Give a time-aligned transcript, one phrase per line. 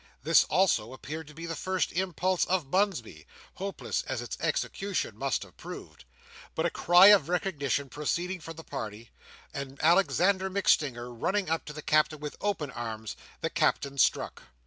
[0.23, 5.43] This also appeared to be the first impulse of Bunsby, hopeless as its execution must
[5.43, 6.05] have proved.
[6.55, 9.11] But a cry of recognition proceeding from the party,
[9.53, 14.41] and Alexander MacStinger running up to the Captain with open arms, the Captain struck.